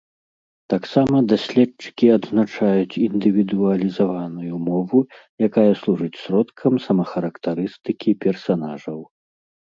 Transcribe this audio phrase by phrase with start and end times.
[0.73, 4.99] Таксама даследчыкі адзначаюць індывідуалізаваную мову,
[5.49, 8.99] якая служыць сродкам самахарактарыстыкі персанажаў.